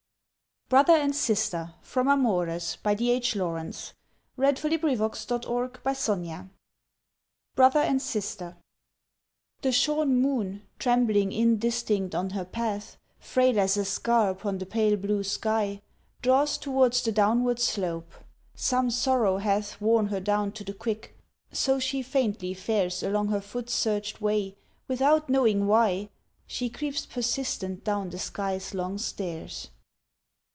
[0.73, 3.35] ng your strong breast carry me on into The peace
[4.35, 6.49] where sleep is stronger even than wine.
[7.57, 8.55] BROTHER AND SISTER
[9.61, 14.95] THE shorn moon trembling indistinct on her path, Frail as a scar upon the pale
[14.95, 15.81] blue sky,
[16.21, 18.13] Draws towards the downward slope;
[18.55, 21.17] some sorrow hath Worn her down to the quick,
[21.51, 24.55] so she faintly fares Along her foot searched way
[24.87, 26.07] without knowing why
[26.47, 29.67] She creeps persistent down the sky's long stairs.